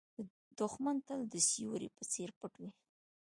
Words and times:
دښمن 0.59 0.97
تل 1.07 1.19
د 1.33 1.35
سیوري 1.49 1.89
په 1.97 2.03
څېر 2.11 2.29
پټ 2.39 2.53
وي 2.61 2.69